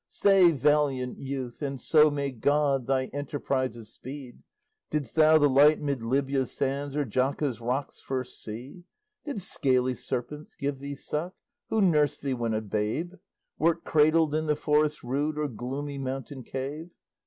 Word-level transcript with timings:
Say, 0.07 0.49
valiant 0.49 1.19
youth, 1.19 1.61
and 1.61 1.79
so 1.79 2.09
may 2.09 2.31
God 2.31 2.87
Thy 2.87 3.05
enterprises 3.13 3.93
speed, 3.93 4.41
Didst 4.89 5.15
thou 5.15 5.37
the 5.37 5.47
light 5.47 5.79
mid 5.79 6.01
Libya's 6.01 6.51
sands 6.51 6.95
Or 6.95 7.05
Jaca's 7.05 7.61
rocks 7.61 8.01
first 8.01 8.41
see? 8.43 8.85
Did 9.25 9.39
scaly 9.41 9.93
serpents 9.93 10.55
give 10.55 10.79
thee 10.79 10.95
suck? 10.95 11.35
Who 11.69 11.81
nursed 11.81 12.23
thee 12.23 12.33
when 12.33 12.55
a 12.55 12.61
babe? 12.61 13.13
Wert 13.59 13.83
cradled 13.83 14.33
in 14.33 14.47
the 14.47 14.55
forest 14.55 15.03
rude, 15.03 15.37
Or 15.37 15.47
gloomy 15.47 15.99
mountain 15.99 16.41
cave? 16.41 16.89